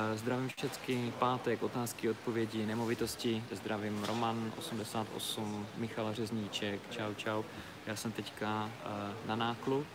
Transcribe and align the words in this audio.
Eh, 0.00 0.16
Zdravím 0.18 0.48
všechny, 0.48 1.12
pátek, 1.18 1.62
otázky, 1.62 2.10
odpovědi, 2.10 2.66
nemovitosti. 2.66 3.44
Zdravím 3.52 4.04
Roman 4.04 4.52
88, 4.58 5.66
Michal 5.76 6.14
Řezníček, 6.14 6.80
čau 6.90 7.14
čau. 7.14 7.42
Já 7.86 7.96
jsem 7.96 8.12
teďka 8.12 8.70
eh, 8.84 8.88
na 9.26 9.36
náklu, 9.36 9.86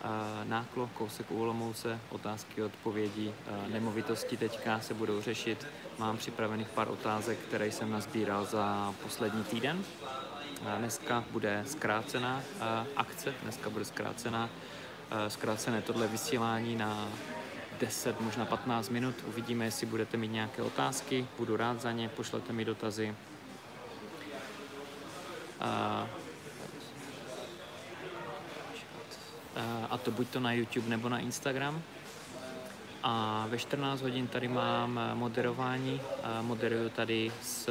eh, 0.00 0.44
náklo, 0.44 0.90
kousek 0.94 1.30
u 1.30 1.40
Olomouce, 1.42 2.00
otázky, 2.10 2.62
odpovědi, 2.62 3.34
nemovitosti 3.72 4.36
teďka 4.36 4.80
se 4.80 4.94
budou 4.94 5.20
řešit. 5.22 5.66
Mám 5.98 6.16
připravených 6.16 6.68
pár 6.68 6.88
otázek, 6.88 7.38
které 7.38 7.66
jsem 7.66 7.90
nazbíral 7.90 8.44
za 8.44 8.94
poslední 9.02 9.44
týden. 9.44 9.84
Dneska 10.78 11.24
bude 11.30 11.64
zkrácená 11.66 12.42
akce, 12.96 13.34
dneska 13.42 13.70
bude 13.70 13.84
zkrácená, 13.84 14.50
zkrácené 15.28 15.82
tohle 15.82 16.08
vysílání 16.08 16.76
na 16.76 17.08
10, 17.82 18.20
možná 18.20 18.44
15 18.44 18.88
minut. 18.88 19.14
Uvidíme, 19.26 19.64
jestli 19.64 19.86
budete 19.86 20.16
mít 20.16 20.32
nějaké 20.32 20.62
otázky. 20.62 21.26
Budu 21.38 21.56
rád 21.56 21.80
za 21.80 21.92
ně, 21.92 22.08
pošlete 22.08 22.52
mi 22.52 22.64
dotazy. 22.64 23.14
A, 25.60 26.06
a 29.90 29.98
to 29.98 30.10
buď 30.10 30.28
to 30.28 30.40
na 30.40 30.52
YouTube 30.52 30.88
nebo 30.88 31.08
na 31.08 31.18
Instagram. 31.18 31.82
A 33.02 33.46
ve 33.48 33.58
14 33.58 34.02
hodin 34.02 34.28
tady 34.28 34.48
mám 34.48 35.00
moderování. 35.14 36.00
Moderuju 36.40 36.88
tady 36.88 37.32
s 37.42 37.68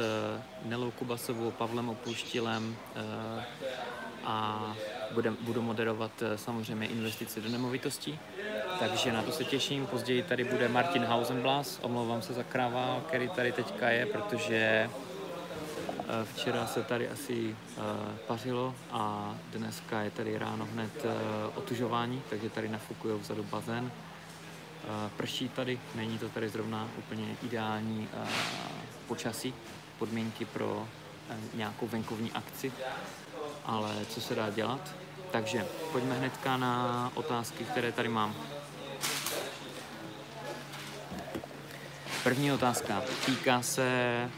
Nelou 0.64 0.90
Kubasovou, 0.90 1.50
Pavlem 1.50 1.88
Opuštilem 1.88 2.76
a 4.24 4.72
budu 5.40 5.62
moderovat 5.62 6.22
samozřejmě 6.36 6.86
investice 6.86 7.40
do 7.40 7.48
nemovitostí 7.48 8.18
takže 8.78 9.12
na 9.12 9.22
to 9.22 9.32
se 9.32 9.44
těším. 9.44 9.86
Později 9.86 10.22
tady 10.22 10.44
bude 10.44 10.68
Martin 10.68 11.04
Hausenblas, 11.04 11.78
omlouvám 11.82 12.22
se 12.22 12.32
za 12.32 12.42
kráva, 12.42 13.00
který 13.08 13.28
tady 13.28 13.52
teďka 13.52 13.90
je, 13.90 14.06
protože 14.06 14.56
eh, 14.58 16.24
včera 16.34 16.66
se 16.66 16.82
tady 16.82 17.08
asi 17.08 17.56
uh, 17.76 17.84
pařilo 18.26 18.74
a 18.90 19.34
dneska 19.52 20.00
je 20.00 20.10
tady 20.10 20.38
ráno 20.38 20.68
hned 20.72 21.04
uh, 21.04 21.10
otužování, 21.54 22.22
takže 22.30 22.50
tady 22.50 22.68
nafukují 22.68 23.18
vzadu 23.18 23.42
bazén. 23.42 23.90
Prší 25.16 25.48
tady, 25.48 25.80
není 25.94 26.18
to 26.18 26.28
tady 26.28 26.48
zrovna 26.48 26.88
úplně 26.98 27.36
ideální 27.42 28.08
počasí, 29.08 29.54
podmínky 29.98 30.44
pro 30.44 30.88
nějakou 31.54 31.86
venkovní 31.86 32.32
akci, 32.32 32.72
ale 33.64 33.94
co 34.08 34.20
se 34.20 34.34
dá 34.34 34.50
dělat. 34.50 34.94
Takže 35.32 35.66
pojďme 35.92 36.14
hnedka 36.14 36.56
na 36.56 37.10
otázky, 37.14 37.64
které 37.64 37.92
tady 37.92 38.08
mám. 38.08 38.34
První 42.24 42.52
otázka 42.52 43.02
týká 43.26 43.62
se, 43.62 44.30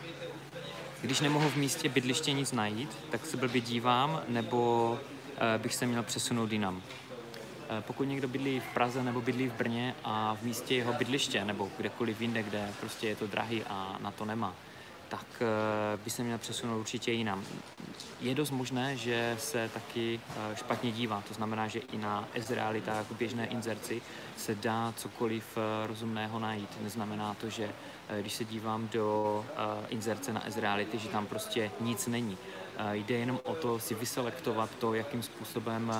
když 1.00 1.20
nemohu 1.20 1.48
v 1.48 1.56
místě 1.56 1.88
bydliště 1.88 2.32
nic 2.32 2.52
najít, 2.52 2.90
tak 3.10 3.26
se 3.26 3.36
blbě 3.36 3.60
dívám, 3.60 4.22
nebo 4.28 4.98
eh, 5.36 5.58
bych 5.58 5.74
se 5.74 5.86
měl 5.86 6.02
přesunout 6.02 6.52
jinam. 6.52 6.82
Eh, 7.68 7.82
pokud 7.86 8.04
někdo 8.04 8.28
bydlí 8.28 8.60
v 8.60 8.74
Praze 8.74 9.02
nebo 9.02 9.20
bydlí 9.20 9.48
v 9.48 9.52
Brně 9.52 9.94
a 10.04 10.36
v 10.40 10.42
místě 10.42 10.74
jeho 10.74 10.92
bydliště 10.92 11.44
nebo 11.44 11.68
kdekoliv 11.76 12.20
jinde, 12.20 12.42
kde 12.42 12.68
prostě 12.80 13.08
je 13.08 13.16
to 13.16 13.26
drahý 13.26 13.62
a 13.62 13.96
na 14.00 14.10
to 14.10 14.24
nemá, 14.24 14.54
tak 15.14 15.26
eh, 15.40 15.96
by 16.04 16.10
se 16.10 16.22
měl 16.22 16.38
přesunout 16.38 16.80
určitě 16.80 17.12
jinam. 17.12 17.44
Je 18.20 18.34
dost 18.34 18.50
možné, 18.50 18.96
že 18.96 19.36
se 19.38 19.70
taky 19.74 20.20
eh, 20.28 20.56
špatně 20.56 20.92
dívá, 20.92 21.22
to 21.28 21.34
znamená, 21.34 21.68
že 21.68 21.78
i 21.78 21.98
na 21.98 22.28
S-realitách, 22.34 22.96
jako 22.96 23.14
běžné 23.14 23.46
inzerci, 23.46 24.02
se 24.36 24.54
dá 24.54 24.92
cokoliv 24.96 25.44
eh, 25.56 25.86
rozumného 25.86 26.38
najít. 26.38 26.68
Neznamená 26.82 27.34
to, 27.34 27.50
že 27.50 27.68
když 28.20 28.32
se 28.32 28.44
dívám 28.44 28.88
do 28.92 29.46
inzerce 29.88 30.32
na 30.32 30.42
S-reality, 30.48 30.98
že 30.98 31.08
tam 31.08 31.26
prostě 31.26 31.70
nic 31.80 32.06
není. 32.06 32.38
Jde 32.92 33.14
jenom 33.14 33.40
o 33.44 33.54
to 33.54 33.78
si 33.78 33.94
vyselektovat 33.94 34.70
to, 34.78 34.94
jakým 34.94 35.22
způsobem 35.22 35.92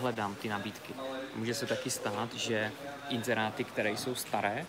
hledám 0.00 0.34
ty 0.34 0.48
nabídky. 0.48 0.94
Může 1.36 1.54
se 1.54 1.66
taky 1.66 1.90
stát, 1.90 2.34
že 2.34 2.72
inzeráty, 3.08 3.64
které 3.64 3.90
jsou 3.90 4.14
staré, 4.14 4.66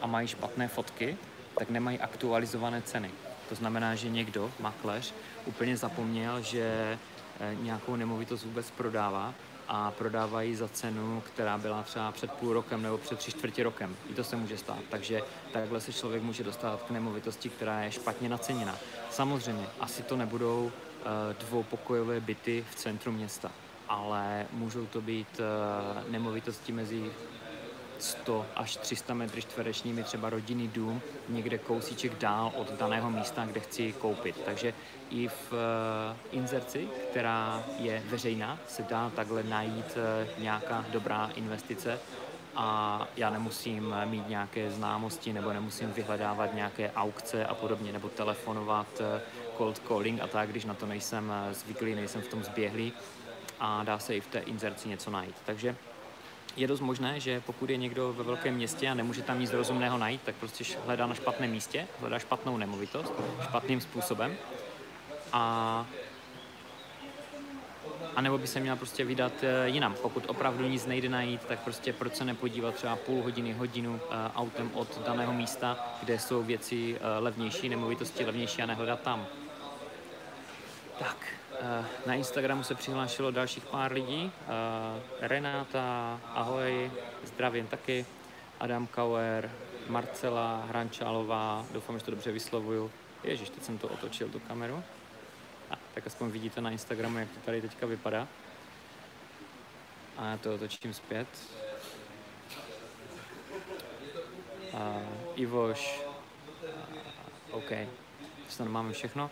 a 0.00 0.06
mají 0.06 0.28
špatné 0.28 0.68
fotky, 0.68 1.16
tak 1.58 1.70
nemají 1.70 1.98
aktualizované 1.98 2.82
ceny. 2.82 3.10
To 3.48 3.54
znamená, 3.54 3.94
že 3.94 4.08
někdo, 4.08 4.52
makléř, 4.60 5.14
úplně 5.44 5.76
zapomněl, 5.76 6.42
že 6.42 6.98
eh, 7.40 7.56
nějakou 7.60 7.96
nemovitost 7.96 8.44
vůbec 8.44 8.70
prodává 8.70 9.34
a 9.68 9.90
prodávají 9.90 10.54
za 10.54 10.68
cenu, 10.68 11.22
která 11.26 11.58
byla 11.58 11.82
třeba 11.82 12.12
před 12.12 12.32
půl 12.32 12.52
rokem 12.52 12.82
nebo 12.82 12.98
před 12.98 13.18
tři 13.18 13.30
čtvrtě 13.30 13.62
rokem. 13.62 13.96
I 14.10 14.14
to 14.14 14.24
se 14.24 14.36
může 14.36 14.58
stát. 14.58 14.78
Takže 14.88 15.22
takhle 15.52 15.80
se 15.80 15.92
člověk 15.92 16.22
může 16.22 16.44
dostat 16.44 16.82
k 16.82 16.90
nemovitosti, 16.90 17.48
která 17.48 17.82
je 17.82 17.92
špatně 17.92 18.28
naceněna. 18.28 18.76
Samozřejmě, 19.10 19.66
asi 19.80 20.02
to 20.02 20.16
nebudou 20.16 20.72
eh, 20.72 21.34
dvoupokojové 21.40 22.20
byty 22.20 22.64
v 22.70 22.74
centru 22.74 23.12
města, 23.12 23.52
ale 23.88 24.46
můžou 24.52 24.86
to 24.86 25.00
být 25.00 25.40
eh, 25.40 26.10
nemovitosti 26.10 26.72
mezi 26.72 27.10
100 27.98 28.46
až 28.56 28.76
300 28.76 29.14
metry 29.14 29.42
čtverečními 29.42 30.02
třeba 30.02 30.30
rodinný 30.30 30.68
dům 30.68 31.02
někde 31.28 31.58
kousíček 31.58 32.18
dál 32.18 32.52
od 32.56 32.72
daného 32.72 33.10
místa, 33.10 33.44
kde 33.44 33.60
chci 33.60 33.92
koupit. 33.92 34.40
Takže 34.44 34.74
i 35.10 35.28
v 35.28 35.52
uh, 35.52 35.58
inzerci, 36.30 36.88
která 37.10 37.64
je 37.78 38.02
veřejná, 38.06 38.58
se 38.68 38.82
dá 38.82 39.10
takhle 39.10 39.42
najít 39.42 39.96
uh, 39.96 40.42
nějaká 40.42 40.84
dobrá 40.90 41.30
investice 41.34 41.98
a 42.56 43.08
já 43.16 43.30
nemusím 43.30 43.94
mít 44.04 44.28
nějaké 44.28 44.70
známosti 44.70 45.32
nebo 45.32 45.52
nemusím 45.52 45.92
vyhledávat 45.92 46.54
nějaké 46.54 46.90
aukce 46.92 47.46
a 47.46 47.54
podobně, 47.54 47.92
nebo 47.92 48.08
telefonovat 48.08 48.86
uh, 49.00 49.06
cold 49.56 49.78
calling 49.78 50.20
a 50.20 50.26
tak, 50.26 50.50
když 50.50 50.64
na 50.64 50.74
to 50.74 50.86
nejsem 50.86 51.32
zvyklý, 51.52 51.94
nejsem 51.94 52.22
v 52.22 52.28
tom 52.28 52.44
zběhlý 52.44 52.92
a 53.60 53.82
dá 53.82 53.98
se 53.98 54.16
i 54.16 54.20
v 54.20 54.26
té 54.26 54.38
inzerci 54.38 54.88
něco 54.88 55.10
najít. 55.10 55.36
Takže 55.44 55.76
je 56.56 56.66
dost 56.66 56.80
možné, 56.80 57.20
že 57.20 57.40
pokud 57.40 57.70
je 57.70 57.76
někdo 57.76 58.12
ve 58.12 58.24
velkém 58.24 58.54
městě 58.54 58.88
a 58.88 58.94
nemůže 58.94 59.22
tam 59.22 59.40
nic 59.40 59.52
rozumného 59.52 59.98
najít, 59.98 60.22
tak 60.22 60.34
prostě 60.34 60.64
hledá 60.86 61.06
na 61.06 61.14
špatném 61.14 61.50
místě, 61.50 61.88
hledá 62.00 62.18
špatnou 62.18 62.56
nemovitost, 62.56 63.12
špatným 63.42 63.80
způsobem. 63.80 64.36
A 65.32 65.86
a 68.16 68.20
nebo 68.20 68.38
by 68.38 68.46
se 68.46 68.60
měla 68.60 68.76
prostě 68.76 69.04
vydat 69.04 69.32
eh, 69.42 69.68
jinam. 69.68 69.94
Pokud 70.02 70.24
opravdu 70.26 70.68
nic 70.68 70.86
nejde 70.86 71.08
najít, 71.08 71.44
tak 71.44 71.58
prostě 71.58 71.92
proč 71.92 72.14
se 72.14 72.24
nepodívat 72.24 72.74
třeba 72.74 72.96
půl 72.96 73.22
hodiny, 73.22 73.52
hodinu 73.52 74.00
eh, 74.10 74.14
autem 74.34 74.70
od 74.74 75.00
daného 75.06 75.32
místa, 75.32 75.96
kde 76.02 76.18
jsou 76.18 76.42
věci 76.42 76.96
eh, 76.96 77.18
levnější, 77.18 77.68
nemovitosti 77.68 78.24
levnější 78.24 78.62
a 78.62 78.66
nehledat 78.66 79.00
tam. 79.00 79.26
Tak, 80.98 81.16
na 82.06 82.14
Instagramu 82.14 82.62
se 82.62 82.74
přihlášilo 82.74 83.30
dalších 83.30 83.64
pár 83.64 83.92
lidí. 83.92 84.32
Eh, 84.40 85.28
Renáta, 85.28 86.20
ahoj, 86.34 86.90
zdravím 87.24 87.66
taky. 87.66 88.06
Adam 88.60 88.86
Kauer, 88.86 89.50
Marcela 89.88 90.64
Hrančálová, 90.68 91.66
doufám, 91.72 91.98
že 91.98 92.04
to 92.04 92.10
dobře 92.10 92.32
vyslovuju. 92.32 92.90
Ježíš, 93.24 93.50
teď 93.50 93.62
jsem 93.62 93.78
to 93.78 93.88
otočil 93.88 94.28
do 94.28 94.40
kameru. 94.40 94.84
A, 95.70 95.74
tak 95.94 96.06
aspoň 96.06 96.30
vidíte 96.30 96.60
na 96.60 96.70
Instagramu, 96.70 97.18
jak 97.18 97.28
to 97.30 97.40
tady 97.44 97.60
teďka 97.60 97.86
vypadá. 97.86 98.28
A 100.16 100.30
já 100.30 100.36
to 100.36 100.54
otočím 100.54 100.94
zpět. 100.94 101.28
A, 104.74 105.00
Ivoš. 105.34 106.00
A, 106.66 107.54
OK, 107.54 107.70
snad 108.48 108.68
máme 108.68 108.92
všechno. 108.92 109.30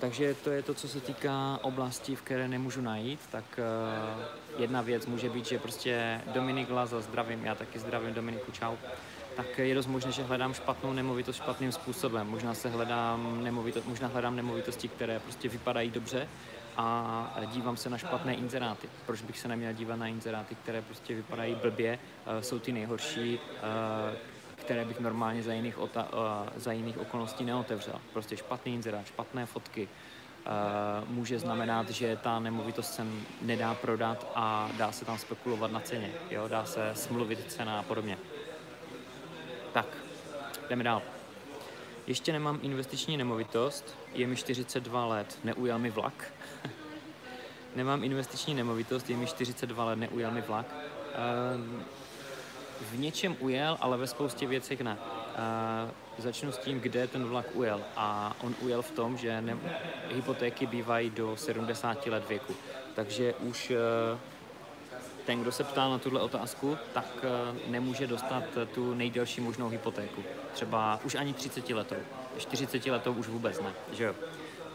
Takže 0.00 0.34
to 0.34 0.50
je 0.50 0.62
to, 0.62 0.74
co 0.74 0.88
se 0.88 1.00
týká 1.00 1.58
oblasti, 1.62 2.16
v 2.16 2.22
které 2.22 2.48
nemůžu 2.48 2.80
najít, 2.80 3.20
tak 3.30 3.44
uh, 3.58 4.60
jedna 4.62 4.82
věc 4.82 5.06
může 5.06 5.30
být, 5.30 5.46
že 5.46 5.58
prostě 5.58 6.20
Dominik 6.26 6.70
Laza, 6.70 7.00
zdravím, 7.00 7.44
já 7.44 7.54
taky 7.54 7.78
zdravím 7.78 8.14
Dominiku, 8.14 8.52
čau, 8.52 8.76
tak 9.36 9.58
je 9.58 9.74
dost 9.74 9.86
možné, 9.86 10.12
že 10.12 10.22
hledám 10.22 10.54
špatnou 10.54 10.92
nemovitost 10.92 11.36
špatným 11.36 11.72
způsobem. 11.72 12.26
Možná 12.26 12.54
se 12.54 12.68
hledám 12.68 13.44
nemovitost, 13.44 13.86
možná 13.86 14.08
hledám 14.08 14.36
nemovitosti, 14.36 14.88
které 14.88 15.18
prostě 15.18 15.48
vypadají 15.48 15.90
dobře 15.90 16.28
a 16.76 17.36
dívám 17.52 17.76
se 17.76 17.90
na 17.90 17.98
špatné 17.98 18.34
inzeráty. 18.34 18.88
Proč 19.06 19.22
bych 19.22 19.38
se 19.38 19.48
neměl 19.48 19.72
dívat 19.72 19.96
na 19.96 20.06
inzeráty, 20.06 20.54
které 20.54 20.82
prostě 20.82 21.14
vypadají 21.14 21.54
blbě, 21.54 21.98
uh, 22.26 22.42
jsou 22.42 22.58
ty 22.58 22.72
nejhorší, 22.72 23.38
uh, 23.38 24.39
které 24.70 24.84
bych 24.84 25.00
normálně 25.00 25.42
za 25.42 25.52
jiných, 25.52 25.78
ota, 25.78 26.08
uh, 26.12 26.48
za 26.56 26.72
jiných 26.72 26.98
okolností 26.98 27.44
neotevřel. 27.44 27.94
Prostě 28.12 28.36
špatný 28.36 28.74
inzerát, 28.74 29.06
špatné 29.06 29.46
fotky, 29.46 29.88
uh, 29.88 31.08
může 31.08 31.38
znamenat, 31.38 31.90
že 31.90 32.16
ta 32.16 32.38
nemovitost 32.38 32.94
se 32.94 33.06
nedá 33.42 33.74
prodat 33.74 34.26
a 34.34 34.70
dá 34.76 34.92
se 34.92 35.04
tam 35.04 35.18
spekulovat 35.18 35.72
na 35.72 35.80
ceně, 35.80 36.10
jo? 36.30 36.48
dá 36.48 36.64
se 36.64 36.90
smluvit 36.94 37.52
cena 37.52 37.78
a 37.78 37.82
podobně. 37.82 38.18
Tak, 39.72 39.86
jdeme 40.68 40.84
dál. 40.84 41.02
Ještě 42.06 42.32
nemám 42.32 42.58
investiční 42.62 43.16
nemovitost, 43.16 43.96
je 44.14 44.26
mi 44.26 44.36
42 44.36 45.06
let, 45.06 45.38
neujal 45.44 45.78
mi 45.78 45.90
vlak. 45.90 46.32
nemám 47.76 48.04
investiční 48.04 48.54
nemovitost, 48.54 49.10
je 49.10 49.16
mi 49.16 49.26
42 49.26 49.84
let, 49.84 49.98
neujal 49.98 50.30
mi 50.30 50.40
vlak. 50.40 50.66
Uh, 50.66 51.99
v 52.80 52.98
něčem 52.98 53.36
ujel, 53.40 53.78
ale 53.80 53.96
ve 53.96 54.06
spoustě 54.06 54.46
věcech 54.46 54.80
ne. 54.80 54.96
Uh, 54.96 55.90
začnu 56.18 56.52
s 56.52 56.58
tím, 56.58 56.80
kde 56.80 57.06
ten 57.06 57.24
vlak 57.24 57.46
ujel. 57.54 57.80
A 57.96 58.36
on 58.42 58.54
ujel 58.60 58.82
v 58.82 58.90
tom, 58.90 59.16
že 59.16 59.40
ne, 59.40 59.56
hypotéky 60.08 60.66
bývají 60.66 61.10
do 61.10 61.36
70 61.36 62.06
let 62.06 62.28
věku. 62.28 62.54
Takže 62.94 63.34
už 63.34 63.70
uh, 63.70 64.18
ten, 65.26 65.40
kdo 65.40 65.52
se 65.52 65.64
ptá 65.64 65.88
na 65.88 65.98
tuhle 65.98 66.20
otázku, 66.20 66.78
tak 66.94 67.06
uh, 67.16 67.70
nemůže 67.70 68.06
dostat 68.06 68.44
tu 68.74 68.94
nejdelší 68.94 69.40
možnou 69.40 69.68
hypotéku. 69.68 70.22
Třeba 70.52 71.00
už 71.04 71.14
ani 71.14 71.34
30 71.34 71.70
letou. 71.70 71.96
40 72.38 72.86
letou 72.86 73.12
už 73.12 73.28
vůbec 73.28 73.60
ne, 73.60 73.72
že 73.92 74.04
jo. 74.04 74.14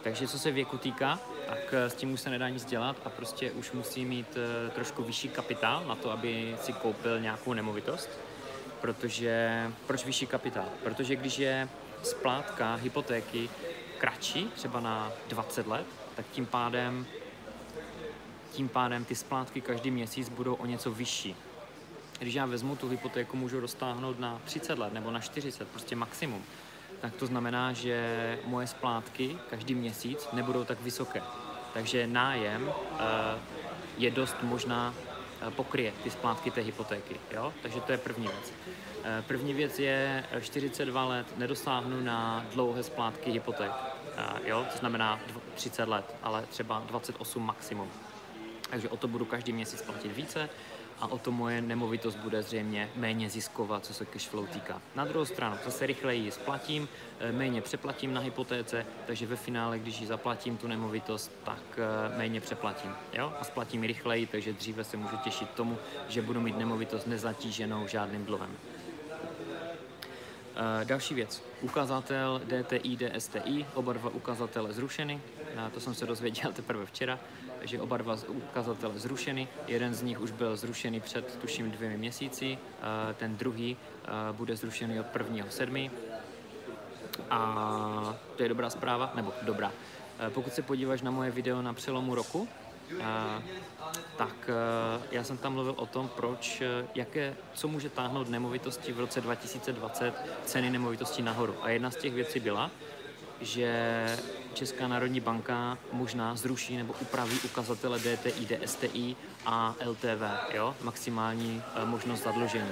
Takže 0.06 0.28
co 0.28 0.40
se 0.40 0.52
věku 0.52 0.78
týká, 0.78 1.19
tak 1.48 1.74
s 1.74 1.94
tím 1.94 2.13
už 2.13 2.22
se 2.22 2.30
nedá 2.30 2.50
nic 2.50 2.66
dělat 2.66 2.96
a 3.06 3.10
prostě 3.10 3.52
už 3.52 3.72
musí 3.72 4.06
mít 4.06 4.38
trošku 4.75 5.04
vyšší 5.04 5.30
kapitál 5.30 5.86
na 5.88 5.96
to, 5.96 6.12
aby 6.12 6.56
si 6.62 6.74
koupil 6.74 7.19
nějakou 7.19 7.54
nemovitost 7.54 8.10
protože, 8.86 9.72
proč 9.88 10.06
vyšší 10.06 10.28
kapitál? 10.28 10.66
Protože 10.84 11.16
když 11.16 11.40
je 11.40 11.69
splátka 12.04 12.75
hypotéky 12.75 13.50
kratší, 13.98 14.48
třeba 14.56 14.80
na 14.80 15.12
20 15.28 15.68
let, 15.68 15.86
tak 16.16 16.25
tím 16.31 16.46
pádem, 16.46 17.06
tím 18.52 18.69
pádem 18.69 19.06
ty 19.06 19.16
splátky 19.16 19.62
každý 19.62 19.92
měsíc 19.92 20.30
budou 20.30 20.54
o 20.54 20.66
něco 20.66 20.92
vyšší. 20.92 21.36
Když 22.19 22.34
já 22.34 22.46
vezmu 22.46 22.75
tu 22.75 22.90
hypotéku, 22.90 23.38
můžu 23.38 23.62
dostáhnout 23.62 24.19
na 24.19 24.42
30 24.46 24.80
let 24.80 24.94
nebo 24.94 25.12
na 25.12 25.19
40, 25.19 25.68
prostě 25.68 25.96
maximum, 25.96 26.44
tak 27.01 27.15
to 27.15 27.25
znamená, 27.25 27.74
že 27.74 28.39
moje 28.45 28.68
splátky 28.68 29.38
každý 29.50 29.75
měsíc 29.75 30.27
nebudou 30.33 30.63
tak 30.63 30.81
vysoké. 30.81 31.21
Takže 31.74 32.07
nájem 32.07 32.68
uh, 32.68 32.74
je 33.97 34.12
dost 34.12 34.36
možná 34.44 34.94
Eh, 35.47 35.51
pokryje 35.51 35.94
ty 36.03 36.09
splátky 36.09 36.51
té 36.51 36.62
hypotéky. 36.62 37.15
Jo? 37.31 37.53
Takže 37.62 37.81
to 37.81 37.92
je 37.92 37.97
první 37.97 38.27
věc. 38.27 38.53
Eh, 39.03 39.24
první 39.27 39.53
věc 39.53 39.80
je 39.80 40.25
42 40.42 41.03
eh, 41.03 41.07
let 41.07 41.27
nedosáhnu 41.38 42.01
na 42.01 42.45
dlouhé 42.53 42.83
splátky 42.83 43.31
hypoték. 43.31 43.71
Jo? 44.44 44.65
To 44.71 44.77
znamená 44.77 45.19
30 45.56 45.89
let, 45.89 46.15
ale 46.24 46.44
třeba 46.50 46.83
28 46.86 47.45
maximum. 47.45 47.92
Takže 48.69 48.89
o 48.89 48.97
to 48.97 49.07
budu 49.07 49.25
každý 49.25 49.53
měsíc 49.53 49.81
platit 49.81 50.15
více 50.15 50.50
a 51.00 51.07
o 51.07 51.18
to 51.18 51.31
moje 51.31 51.62
nemovitost 51.62 52.15
bude 52.15 52.42
zřejmě 52.42 52.89
méně 52.95 53.30
zisková, 53.30 53.80
co 53.80 53.94
se 53.94 54.06
cash 54.06 54.27
flow 54.27 54.47
týká. 54.47 54.81
Na 54.95 55.06
druhou 55.06 55.25
stranu, 55.25 55.57
zase 55.65 55.86
rychleji 55.86 56.31
splatím, 56.31 56.88
eh, 57.19 57.31
méně 57.31 57.62
přeplatím 57.62 58.13
na 58.13 58.21
hypotéce, 58.21 58.86
takže 59.07 59.25
ve 59.25 59.36
finále, 59.36 59.80
když 59.80 60.00
ji 60.00 60.07
zaplatím 60.07 60.57
tu 60.57 60.68
nemovitost, 60.68 61.31
tak 61.44 61.62
eh, 61.77 62.18
méně 62.18 62.42
přeplatím. 62.42 62.92
Jo? 63.13 63.33
A 63.39 63.44
splatím 63.44 63.83
ji 63.83 63.88
rychleji, 63.88 64.27
takže 64.27 64.53
dříve 64.53 64.83
se 64.83 64.97
můžu 64.97 65.18
těšit 65.18 65.50
tomu, 65.50 65.77
že 66.07 66.21
budu 66.21 66.42
mít 66.42 66.57
nemovitost 66.57 67.07
nezatíženou 67.07 67.88
žádným 67.88 68.25
dluhem. 68.25 68.50
Uh, 70.56 70.86
další 70.88 71.13
věc. 71.13 71.44
Ukazatel 71.62 72.42
DTI, 72.45 72.97
DSTI, 72.97 73.65
oba 73.74 73.94
dva 73.94 74.09
ukazatele 74.09 74.74
zrušeny. 74.74 75.21
To 75.74 75.80
jsem 75.80 75.94
se 75.94 76.06
dozvěděl 76.06 76.53
teprve 76.53 76.86
včera 76.86 77.19
že 77.66 77.82
oba 77.82 77.98
dva 77.98 78.18
ukazatele 78.28 79.00
zrušeny. 79.00 79.48
Jeden 79.68 79.94
z 79.94 80.02
nich 80.02 80.20
už 80.22 80.32
byl 80.32 80.58
zrušený 80.58 81.00
před 81.00 81.38
tuším 81.38 81.72
dvěmi 81.72 81.98
měsíci, 81.98 82.58
ten 83.18 83.38
druhý 83.38 83.78
bude 84.32 84.56
zrušený 84.56 85.00
od 85.00 85.06
1.7. 85.06 85.92
A 87.30 88.16
to 88.36 88.44
je 88.44 88.50
dobrá 88.50 88.70
zpráva, 88.70 89.12
nebo 89.16 89.34
dobrá. 89.42 89.72
Pokud 90.30 90.54
se 90.54 90.62
podíváš 90.62 91.02
na 91.02 91.12
moje 91.12 91.32
video 91.32 91.62
na 91.62 91.74
přelomu 91.74 92.16
roku, 92.16 92.48
tak 94.18 94.50
já 95.12 95.24
jsem 95.24 95.38
tam 95.38 95.54
mluvil 95.54 95.74
o 95.78 95.86
tom, 95.86 96.10
proč, 96.16 96.64
jaké, 96.96 97.36
co 97.54 97.68
může 97.68 97.90
táhnout 97.90 98.30
nemovitosti 98.30 98.94
v 98.94 99.00
roce 99.00 99.22
2020 99.22 100.14
ceny 100.46 100.70
nemovitostí 100.70 101.22
nahoru. 101.22 101.56
A 101.62 101.70
jedna 101.70 101.92
z 101.92 101.96
těch 101.96 102.14
věcí 102.14 102.40
byla, 102.40 102.72
že 103.42 104.06
Česká 104.56 104.88
národní 104.88 105.19
banka 105.19 105.78
možná 105.92 106.36
zruší 106.36 106.78
nebo 106.78 106.96
upraví 107.02 107.40
ukazatele 107.46 108.00
DTI, 108.00 108.46
DSTI 108.46 109.16
a 109.46 109.75
LTV, 109.86 110.22
jo? 110.54 110.75
maximální 110.81 111.63
e, 111.75 111.86
možnost 111.86 112.24
zadlužení. 112.24 112.72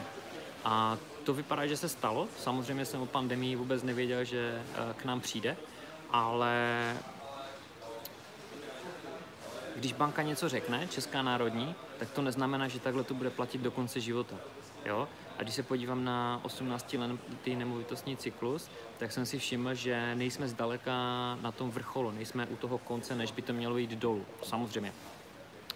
A 0.65 0.97
to 1.23 1.33
vypadá, 1.33 1.67
že 1.67 1.77
se 1.77 1.89
stalo. 1.89 2.27
Samozřejmě 2.39 2.85
jsem 2.85 3.01
o 3.01 3.05
pandemii 3.05 3.55
vůbec 3.55 3.83
nevěděl, 3.83 4.23
že 4.23 4.37
e, 4.39 4.93
k 4.93 5.05
nám 5.05 5.21
přijde, 5.21 5.57
ale 6.11 6.53
když 9.75 9.93
banka 9.93 10.21
něco 10.21 10.49
řekne, 10.49 10.87
Česká 10.87 11.21
národní, 11.21 11.75
tak 11.99 12.11
to 12.11 12.21
neznamená, 12.21 12.67
že 12.67 12.79
takhle 12.79 13.03
to 13.03 13.13
bude 13.13 13.29
platit 13.29 13.61
do 13.61 13.71
konce 13.71 13.99
života. 13.99 14.35
Jo? 14.85 15.07
A 15.39 15.43
když 15.43 15.55
se 15.55 15.63
podívám 15.63 16.03
na 16.03 16.39
18 16.43 16.93
letý 16.93 17.55
nemovitostní 17.55 18.17
cyklus, 18.17 18.69
tak 18.97 19.11
jsem 19.11 19.25
si 19.25 19.39
všiml, 19.39 19.73
že 19.73 20.15
nejsme 20.15 20.47
zdaleka 20.47 20.91
na 21.41 21.51
tom 21.51 21.71
vrcholu, 21.71 22.11
nejsme 22.11 22.45
u 22.45 22.55
toho 22.55 22.77
konce, 22.77 23.15
než 23.15 23.31
by 23.31 23.41
to 23.41 23.53
mělo 23.53 23.77
jít 23.77 23.91
dolů. 23.91 24.25
Samozřejmě, 24.43 24.93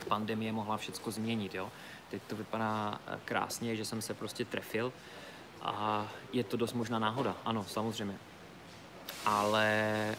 pandemie 0.08 0.52
mohla 0.52 0.78
všechno 0.78 1.12
změnit, 1.12 1.56
jo. 1.56 1.72
Teď 2.10 2.22
to 2.28 2.36
vypadá 2.36 3.02
eh, 3.08 3.20
krásně, 3.26 3.76
že 3.76 3.86
jsem 3.86 4.02
se 4.02 4.14
prostě 4.14 4.46
trefil 4.46 4.94
a 5.62 6.08
je 6.34 6.44
to 6.44 6.58
dost 6.58 6.74
možná 6.74 7.00
náhoda, 7.00 7.36
ano, 7.46 7.66
samozřejmě. 7.68 8.18
Ale 9.26 10.16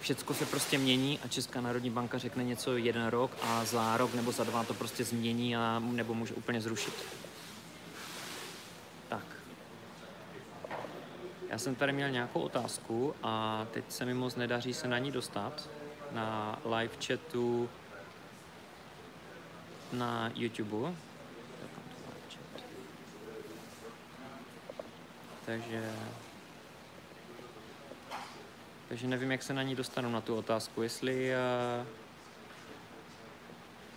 všecko 0.00 0.34
se 0.34 0.46
prostě 0.46 0.78
mění 0.78 1.18
a 1.24 1.28
Česká 1.28 1.60
národní 1.60 1.90
banka 1.90 2.18
řekne 2.18 2.44
něco 2.44 2.76
jeden 2.76 3.06
rok 3.06 3.30
a 3.42 3.64
za 3.64 3.96
rok 3.96 4.14
nebo 4.14 4.32
za 4.32 4.44
dva 4.44 4.64
to 4.64 4.74
prostě 4.74 5.04
změní 5.04 5.56
a 5.56 5.78
nebo 5.78 6.14
může 6.14 6.34
úplně 6.34 6.60
zrušit. 6.60 6.94
Já 11.50 11.58
jsem 11.58 11.74
tady 11.74 11.92
měl 11.92 12.10
nějakou 12.10 12.40
otázku 12.40 13.14
a 13.22 13.66
teď 13.72 13.84
se 13.88 14.04
mi 14.04 14.14
moc 14.14 14.36
nedaří 14.36 14.74
se 14.74 14.88
na 14.88 14.98
ní 14.98 15.12
dostat 15.12 15.68
na 16.10 16.58
live 16.64 16.94
chatu 17.06 17.68
na 19.92 20.32
YouTube. 20.34 20.94
Takže 25.46 25.92
takže 28.88 29.06
nevím, 29.06 29.32
jak 29.32 29.42
se 29.42 29.54
na 29.54 29.62
ní 29.62 29.74
dostanu, 29.74 30.10
na 30.10 30.20
tu 30.20 30.36
otázku. 30.36 30.82
Jestli 30.82 31.32
uh, 31.80 31.86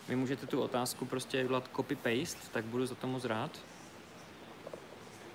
vy 0.08 0.16
můžete 0.16 0.48
tu 0.48 0.62
otázku 0.62 1.06
prostě 1.06 1.46
udělat 1.46 1.70
copy-paste, 1.76 2.50
tak 2.52 2.66
budu 2.66 2.86
za 2.86 2.96
to 2.96 3.08
moc 3.08 3.26
rád. 3.26 3.52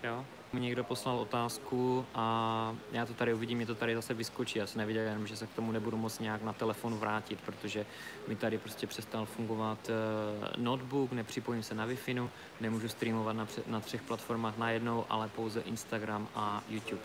Jo, 0.05 0.25
mi 0.53 0.61
někdo 0.61 0.85
poslal 0.85 1.19
otázku 1.19 2.07
a 2.15 2.77
já 2.93 3.07
to 3.07 3.15
tady 3.15 3.35
uvidím, 3.35 3.59
mě 3.59 3.67
to 3.67 3.75
tady 3.75 3.95
zase 3.95 4.15
vyskočí. 4.15 4.59
Já 4.59 4.67
jsem 4.67 4.79
neviděl 4.79 5.03
jenom, 5.03 5.27
že 5.27 5.37
se 5.37 5.47
k 5.47 5.55
tomu 5.55 5.73
nebudu 5.73 5.97
moc 5.97 6.19
nějak 6.19 6.43
na 6.43 6.53
telefonu 6.53 6.97
vrátit, 6.97 7.41
protože 7.41 7.87
mi 8.29 8.37
tady 8.37 8.59
prostě 8.59 8.87
přestal 8.87 9.27
fungovat 9.27 9.79
uh, 9.89 10.63
notebook, 10.63 11.13
nepřipojím 11.13 11.63
se 11.63 11.75
na 11.75 11.87
Wi-Fi, 11.87 12.29
nemůžu 12.61 12.89
streamovat 12.89 13.37
na, 13.37 13.47
na 13.67 13.81
třech 13.81 14.03
platformách 14.03 14.59
najednou, 14.59 15.05
ale 15.11 15.29
pouze 15.29 15.61
Instagram 15.61 16.29
a 16.35 16.63
YouTube. 16.69 17.03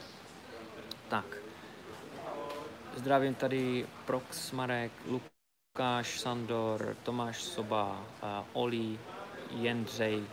Tak. 1.09 1.25
Zdravím 2.95 3.35
tady 3.35 3.87
Prox, 4.05 4.51
Marek, 4.51 4.91
Lukáš, 5.07 6.19
Sandor, 6.19 6.95
Tomáš 7.03 7.43
Soba, 7.43 8.05
uh, 8.23 8.29
Oli, 8.53 8.99
Jendřej, 9.51 10.17
uh, 10.17 10.25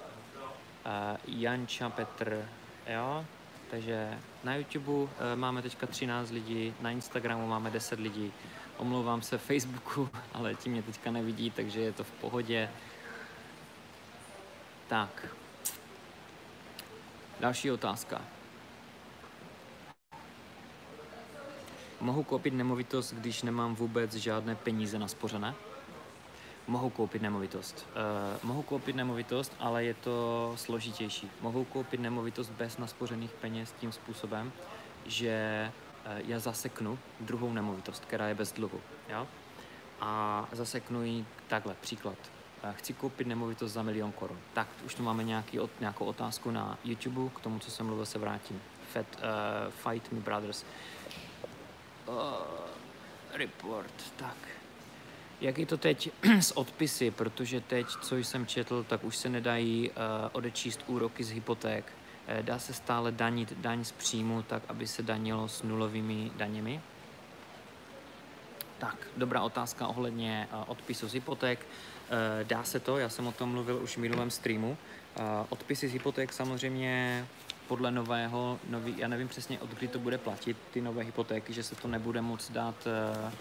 Janča 1.27 1.89
Petr, 1.89 2.49
Jo? 2.91 3.25
Takže 3.71 4.19
na 4.45 4.55
YouTube 4.55 4.93
uh, 4.93 5.09
máme 5.35 5.63
teďka 5.63 5.87
13 5.87 6.31
lidí, 6.31 6.75
na 6.81 6.91
Instagramu 6.91 7.47
máme 7.47 7.71
10 7.71 8.01
lidí. 8.01 8.33
Omlouvám 8.77 9.23
se 9.23 9.39
Facebooku, 9.39 10.09
ale 10.33 10.55
ti 10.55 10.71
mě 10.71 10.83
teďka 10.83 11.11
nevidí, 11.11 11.51
takže 11.51 11.81
je 11.81 11.93
to 11.93 12.05
v 12.05 12.11
pohodě. 12.11 12.71
Tak. 14.89 15.27
Další 17.41 17.71
otázka. 17.71 18.23
Mohu 22.01 22.23
koupit 22.23 22.55
nemovitost, 22.55 23.15
když 23.15 23.43
nemám 23.43 23.75
vůbec 23.75 24.15
žádné 24.15 24.55
peníze 24.55 24.99
naspořené? 24.99 25.55
Mohu 26.67 26.91
koupit 26.91 27.23
nemovitost. 27.23 27.87
Uh, 27.89 28.49
mohu 28.49 28.63
koupit 28.63 28.97
nemovitost, 28.97 29.53
ale 29.59 29.85
je 29.85 29.95
to 29.95 30.53
složitější. 30.57 31.31
Mohu 31.41 31.65
koupit 31.65 32.01
nemovitost 32.01 32.51
bez 32.51 32.79
naspořených 32.79 33.31
peněz 33.31 33.75
tím 33.81 33.93
způsobem, 33.93 34.53
že 35.07 35.73
uh, 36.07 36.29
já 36.29 36.39
zaseknu 36.39 36.99
druhou 37.21 37.53
nemovitost, 37.53 38.05
která 38.05 38.29
je 38.29 38.35
bez 38.35 38.53
dluhu. 38.53 38.81
Jo? 39.09 39.27
A 40.01 40.49
zaseknu 40.53 41.03
ji 41.03 41.27
takhle, 41.49 41.75
příklad. 41.81 42.19
Uh, 42.65 42.71
chci 42.73 42.93
koupit 42.93 43.27
nemovitost 43.27 43.73
za 43.73 43.83
milion 43.83 44.13
korun. 44.13 44.39
Tak, 44.53 44.69
už 44.85 44.95
tu 44.95 45.03
máme 45.03 45.25
nějaký, 45.25 45.59
nějakou 45.81 46.05
otázku 46.05 46.51
na 46.51 46.79
YouTube, 46.85 47.31
k 47.35 47.41
tomu, 47.41 47.59
co 47.59 47.71
jsem 47.71 47.87
mluvil, 47.87 48.07
se 48.07 48.19
vrátím. 48.19 48.63
Fat, 48.93 49.07
uh, 49.17 49.93
Fight 49.93 50.13
Me 50.13 50.21
Brothers. 50.21 50.65
Uh, 52.07 52.15
report, 53.33 54.13
tak. 54.17 54.60
Jak 55.41 55.59
je 55.59 55.67
to 55.67 55.77
teď 55.77 56.11
s 56.41 56.57
odpisy, 56.57 57.11
protože 57.11 57.61
teď, 57.61 57.87
co 57.87 58.17
jsem 58.17 58.47
četl, 58.47 58.85
tak 58.89 59.05
už 59.05 59.17
se 59.17 59.29
nedají 59.29 59.91
uh, 59.91 59.97
odečíst 60.33 60.85
úroky 60.87 61.25
z 61.25 61.31
hypoték. 61.31 61.85
Uh, 61.85 62.43
dá 62.43 62.59
se 62.59 62.73
stále 62.73 63.13
danit 63.13 63.53
daň 63.53 63.85
z 63.85 63.93
příjmu 63.93 64.43
tak, 64.43 64.63
aby 64.69 64.87
se 64.87 65.03
danilo 65.03 65.49
s 65.49 65.63
nulovými 65.63 66.31
daněmi? 66.37 66.81
Tak, 68.79 68.97
dobrá 69.17 69.43
otázka 69.43 69.87
ohledně 69.87 70.49
uh, 70.53 70.65
odpisu 70.67 71.09
z 71.09 71.13
hypoték. 71.13 71.67
Dá 72.45 72.65
se 72.65 72.81
to, 72.81 72.99
já 72.99 73.09
jsem 73.09 73.27
o 73.27 73.33
tom 73.33 73.49
mluvil 73.49 73.77
už 73.83 73.97
v 73.97 74.01
minulém 74.01 74.31
streamu. 74.31 74.77
Odpisy 75.49 75.89
z 75.89 75.93
hypoték 75.93 76.33
samozřejmě 76.33 77.27
podle 77.69 77.91
nového, 77.91 78.59
nový, 78.69 78.95
já 78.99 79.09
nevím 79.09 79.29
přesně 79.29 79.59
od 79.59 79.71
kdy 79.71 79.89
to 79.89 79.99
bude 79.99 80.19
platit, 80.19 80.57
ty 80.71 80.81
nové 80.81 81.03
hypotéky, 81.03 81.53
že 81.53 81.63
se 81.63 81.75
to 81.75 81.89
nebude 81.89 82.21
moc 82.21 82.51
dát 82.51 82.75
Eh, 82.87 83.33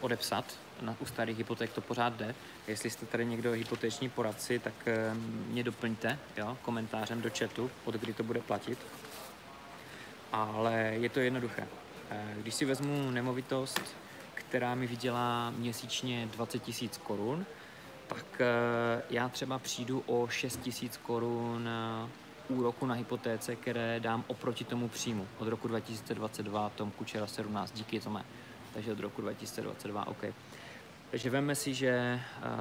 odepsat. 0.00 0.44
Na, 0.80 0.96
u 1.00 1.06
starých 1.06 1.38
hypoték 1.38 1.72
to 1.72 1.80
pořád 1.80 2.12
jde. 2.12 2.34
Jestli 2.68 2.90
jste 2.90 3.06
tady 3.06 3.26
někdo 3.26 3.52
hypotéční 3.52 4.08
poradci, 4.08 4.58
tak 4.58 4.74
eh, 4.86 5.14
mě 5.48 5.62
doplňte 5.62 6.18
jo, 6.36 6.58
komentářem 6.62 7.22
do 7.22 7.30
chatu, 7.38 7.70
od 7.84 7.94
kdy 7.94 8.12
to 8.12 8.22
bude 8.22 8.40
platit. 8.40 8.78
Ale 10.32 10.74
je 10.74 11.08
to 11.08 11.20
jednoduché. 11.20 11.68
Eh, 12.10 12.34
když 12.36 12.54
si 12.54 12.64
vezmu 12.64 13.10
nemovitost, 13.10 13.96
která 14.34 14.74
mi 14.74 14.86
vydělá 14.86 15.50
měsíčně 15.50 16.28
20 16.32 16.68
000 16.82 16.92
korun, 17.02 17.46
tak 18.06 18.40
já 19.10 19.28
třeba 19.28 19.58
přijdu 19.58 20.02
o 20.06 20.28
6 20.28 20.66
000 20.82 20.94
korun 21.02 21.68
úroku 22.48 22.86
na 22.86 22.94
hypotéce, 22.94 23.56
které 23.56 24.00
dám 24.00 24.24
oproti 24.26 24.64
tomu 24.64 24.88
příjmu. 24.88 25.28
Od 25.38 25.48
roku 25.48 25.68
2022 25.68 26.68
Tom 26.68 26.90
Kučera 26.90 27.26
17, 27.26 27.72
díky 27.72 28.00
Tome 28.00 28.24
takže 28.74 28.92
od 28.92 29.00
roku 29.00 29.22
2022, 29.22 30.06
OK. 30.06 30.24
Takže 31.10 31.30
veme 31.30 31.54
si, 31.54 31.74
že 31.74 32.20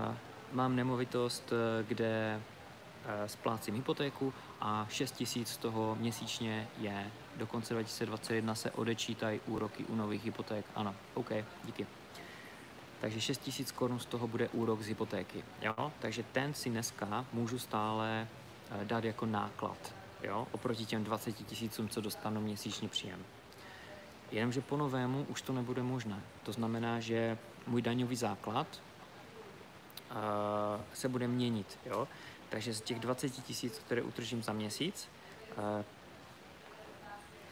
uh, 0.10 0.16
mám 0.52 0.76
nemovitost, 0.76 1.54
eh, 1.54 1.84
kde 1.84 2.42
uh, 2.42 3.12
splácím 3.28 3.76
hypotéku 3.76 4.34
a 4.62 4.88
6 4.90 5.12
tisíc 5.12 5.50
z 5.50 5.58
toho 5.58 5.96
měsíčně 6.00 6.68
je 6.78 7.12
do 7.36 7.48
konce 7.48 7.74
2021 7.74 8.56
se 8.56 8.72
odečítají 8.72 9.40
úroky 9.46 9.86
u 9.86 9.96
nových 9.96 10.26
hypoték. 10.26 10.66
Ano, 10.76 10.96
OK, 11.14 11.30
díky. 11.64 11.88
Takže 13.02 13.22
6 13.22 13.38
tisíc 13.38 13.72
korun 13.72 14.00
z 14.00 14.06
toho 14.06 14.28
bude 14.28 14.50
úrok 14.50 14.82
z 14.82 14.88
hypotéky. 14.88 15.44
Jo? 15.62 15.92
Takže 16.00 16.24
ten 16.32 16.54
si 16.54 16.70
dneska 16.70 17.26
můžu 17.34 17.60
stále 17.60 18.28
dát 18.84 19.04
jako 19.04 19.26
náklad 19.26 19.94
jo? 20.24 20.48
oproti 20.52 20.86
těm 20.86 21.04
20 21.04 21.32
tisícům, 21.32 21.90
co 21.90 22.02
dostanu 22.02 22.42
měsíčně 22.42 22.90
příjem. 22.90 23.26
Jenomže 24.32 24.62
po 24.62 24.78
novému 24.78 25.26
už 25.30 25.42
to 25.42 25.54
nebude 25.54 25.84
možné. 25.84 26.22
To 26.44 26.52
znamená, 26.52 27.00
že 27.00 27.38
můj 27.68 27.82
daňový 27.82 28.16
základ 28.16 28.68
uh, 30.12 30.18
se 30.94 31.10
bude 31.10 31.28
měnit. 31.28 31.80
Jo? 31.86 32.08
Takže 32.50 32.74
z 32.74 32.82
těch 32.82 33.00
20 33.00 33.30
tisíc, 33.30 33.80
které 33.80 34.02
utržím 34.02 34.44
za 34.44 34.54
měsíc, 34.54 35.10
uh, 35.58 35.64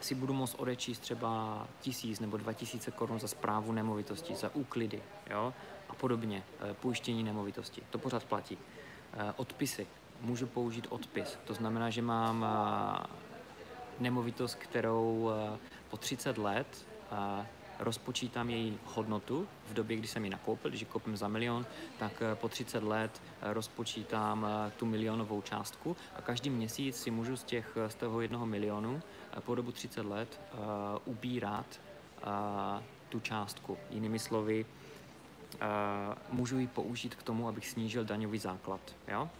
si 0.00 0.14
budu 0.14 0.32
moct 0.32 0.54
odečíst 0.54 0.98
třeba 0.98 1.66
tisíc 1.80 2.20
nebo 2.20 2.36
dva 2.36 2.52
tisíce 2.52 2.90
korun 2.90 3.20
za 3.20 3.28
zprávu 3.28 3.72
nemovitosti, 3.72 4.34
za 4.34 4.54
úklidy 4.54 5.02
jo? 5.30 5.54
a 5.88 5.94
podobně, 5.94 6.42
uh, 6.62 6.72
pojištění 6.72 7.22
nemovitosti. 7.22 7.82
To 7.90 7.98
pořád 7.98 8.24
platí. 8.24 8.56
Uh, 8.56 9.30
odpisy. 9.36 9.86
Můžu 10.20 10.46
použít 10.46 10.86
odpis. 10.90 11.38
To 11.44 11.54
znamená, 11.54 11.90
že 11.90 12.02
mám 12.02 12.42
uh, 12.42 13.06
nemovitost, 13.98 14.54
kterou 14.54 15.32
uh, 15.50 15.58
po 15.90 15.96
30 15.96 16.38
let 16.38 16.86
rozpočítám 17.78 18.50
její 18.50 18.78
hodnotu 18.84 19.48
v 19.68 19.74
době, 19.74 19.96
kdy 19.96 20.08
jsem 20.08 20.24
ji 20.24 20.30
nakoupil, 20.30 20.70
když 20.70 20.80
ji 20.80 20.86
koupím 20.86 21.16
za 21.16 21.28
milion, 21.28 21.66
tak 21.98 22.22
eh, 22.22 22.34
po 22.34 22.48
30 22.48 22.82
let 22.82 23.22
eh, 23.42 23.52
rozpočítám 23.52 24.46
eh, 24.46 24.72
tu 24.76 24.86
milionovou 24.86 25.42
částku 25.42 25.96
a 26.16 26.22
každý 26.22 26.50
měsíc 26.50 26.96
si 26.96 27.10
můžu 27.10 27.36
z, 27.36 27.44
těch, 27.44 27.76
z 27.88 27.94
toho 27.94 28.20
jednoho 28.20 28.46
milionu 28.46 29.02
po 29.40 29.54
dobu 29.54 29.72
30 29.72 30.06
let 30.06 30.40
uh, 30.52 30.58
ubírat 31.04 31.66
uh, 32.16 32.82
tu 33.08 33.20
částku. 33.20 33.78
Jinými 33.90 34.18
slovy, 34.18 34.64
uh, 35.54 35.58
můžu 36.30 36.58
ji 36.58 36.66
použít 36.66 37.14
k 37.14 37.22
tomu, 37.22 37.48
abych 37.48 37.68
snížil 37.68 38.04
daňový 38.04 38.38
základ. 38.38 38.80
Jo? 39.08 39.30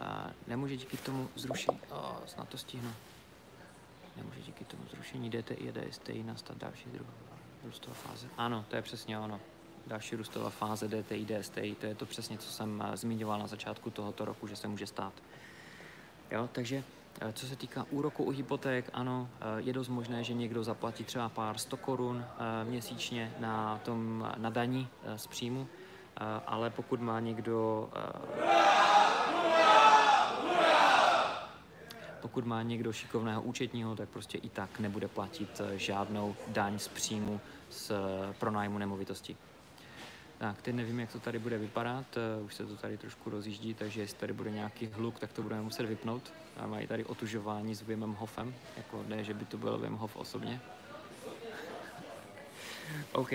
Uh, 0.00 0.30
nemůže 0.46 0.76
díky 0.76 0.96
tomu 0.96 1.28
zrušit, 1.34 1.70
oh, 1.90 2.16
snad 2.26 2.48
to 2.48 2.58
stihnu 2.58 2.92
nemůže 4.16 4.40
díky 4.40 4.64
tomu 4.64 4.82
zrušení 4.90 5.30
DTI 5.30 5.68
a 5.68 5.72
DSTI 5.72 6.22
nastat 6.22 6.58
další 6.58 6.90
druhá 6.90 7.30
růstová 7.64 7.94
fáze. 7.94 8.26
Ano, 8.36 8.64
to 8.68 8.76
je 8.76 8.82
přesně 8.82 9.18
ono. 9.18 9.40
Další 9.86 10.16
růstová 10.16 10.50
fáze 10.50 10.88
DTI, 10.88 11.26
DSTI, 11.26 11.74
to 11.80 11.86
je 11.86 11.94
to 11.94 12.06
přesně, 12.06 12.38
co 12.38 12.50
jsem 12.50 12.84
eh, 12.86 12.96
zmiňoval 12.96 13.38
na 13.38 13.46
začátku 13.46 13.90
tohoto 13.90 14.24
roku, 14.24 14.46
že 14.46 14.56
se 14.56 14.68
může 14.68 14.86
stát. 14.86 15.12
Jo, 16.30 16.48
takže 16.52 16.84
eh, 17.20 17.32
co 17.32 17.46
se 17.46 17.56
týká 17.56 17.86
úroku 17.90 18.24
u 18.24 18.30
hypoték, 18.30 18.90
ano, 18.92 19.28
eh, 19.34 19.44
je 19.56 19.72
dost 19.72 19.88
možné, 19.88 20.24
že 20.24 20.34
někdo 20.34 20.64
zaplatí 20.64 21.04
třeba 21.04 21.28
pár 21.28 21.58
100 21.58 21.76
korun 21.76 22.24
měsíčně 22.64 23.34
na, 23.38 23.80
tom, 23.84 24.28
na 24.36 24.50
daní 24.50 24.88
z 25.16 25.26
příjmu, 25.26 25.68
ale 26.46 26.70
pokud 26.70 27.00
má 27.00 27.20
někdo 27.20 27.88
pokud 32.20 32.44
má 32.44 32.62
někdo 32.62 32.92
šikovného 32.92 33.42
účetního, 33.42 33.96
tak 33.96 34.08
prostě 34.08 34.38
i 34.38 34.48
tak 34.48 34.80
nebude 34.80 35.08
platit 35.08 35.60
eh, 35.60 35.78
žádnou 35.78 36.36
daň 36.48 36.78
z 36.78 36.88
příjmu 36.88 37.40
z 37.70 37.90
eh, 37.90 38.34
pronájmu 38.38 38.78
nemovitosti. 38.78 39.36
Tak, 40.38 40.62
teď 40.62 40.74
nevím, 40.74 41.00
jak 41.00 41.12
to 41.12 41.20
tady 41.20 41.38
bude 41.38 41.58
vypadat, 41.58 42.04
eh, 42.16 42.42
už 42.42 42.54
se 42.54 42.66
to 42.66 42.76
tady 42.76 42.96
trošku 42.96 43.30
rozjíždí, 43.30 43.74
takže 43.74 44.00
jestli 44.00 44.18
tady 44.18 44.32
bude 44.32 44.50
nějaký 44.50 44.86
hluk, 44.86 45.18
tak 45.18 45.32
to 45.32 45.42
budeme 45.42 45.62
muset 45.62 45.86
vypnout. 45.86 46.32
A 46.56 46.66
mají 46.66 46.86
tady 46.86 47.04
otužování 47.04 47.74
s 47.74 47.82
Wimem 47.82 48.14
Hofem, 48.14 48.54
jako 48.76 49.04
ne, 49.08 49.24
že 49.24 49.34
by 49.34 49.44
to 49.44 49.58
byl 49.58 49.78
Wim 49.78 49.94
Hof 49.94 50.16
osobně. 50.16 50.60
OK, 53.12 53.32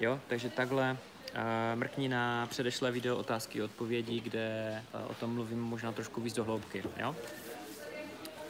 jo, 0.00 0.20
takže 0.28 0.50
takhle 0.50 0.96
Uh, 1.34 1.78
mrkni 1.78 2.08
na 2.08 2.46
předešlé 2.46 2.90
video 2.90 3.16
otázky 3.16 3.60
a 3.60 3.64
odpovědi, 3.64 4.20
kde 4.20 4.82
uh, 4.94 5.10
o 5.10 5.14
tom 5.14 5.34
mluvím 5.34 5.60
možná 5.60 5.92
trošku 5.92 6.20
víc 6.20 6.34
do 6.34 6.44
hloubky, 6.44 6.84
jo? 7.00 7.16